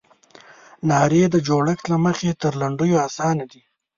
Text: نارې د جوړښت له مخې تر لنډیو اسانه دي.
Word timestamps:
نارې 0.89 1.23
د 1.33 1.35
جوړښت 1.47 1.85
له 1.91 1.97
مخې 2.05 2.29
تر 2.41 2.53
لنډیو 2.61 2.97
اسانه 3.07 3.45
دي. 3.51 3.61